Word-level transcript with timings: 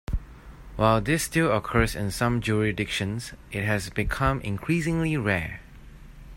While 0.77 0.99
this 1.01 1.21
still 1.21 1.51
occurs 1.55 1.95
in 1.95 2.09
some 2.09 2.41
jurisdictions, 2.41 3.33
it 3.51 3.63
has 3.65 3.91
become 3.91 4.41
increasingly 4.41 5.15
rare. 5.15 5.59